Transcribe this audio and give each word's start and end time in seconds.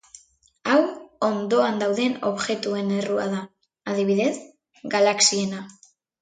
Hau 0.69 0.77
hondoan 1.27 1.77
dauden 1.83 2.15
objektuen 2.29 2.89
errua 3.01 3.27
da, 3.35 3.43
adibidez, 3.93 4.33
galaxiena. 4.97 5.63